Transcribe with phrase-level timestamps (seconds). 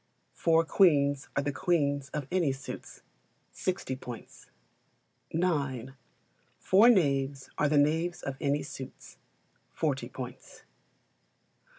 [0.33, 3.03] Four Queens are the queens of any suits
[3.51, 4.47] 60 points.
[5.29, 5.91] ix.
[6.57, 9.17] Four knaves are the knaves of any suits
[9.75, 10.63] 40 points.